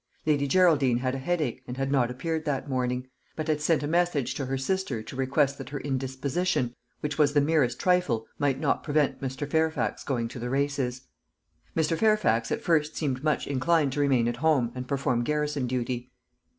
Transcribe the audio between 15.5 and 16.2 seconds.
duty.